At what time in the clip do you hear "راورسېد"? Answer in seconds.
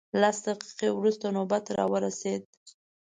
1.77-2.43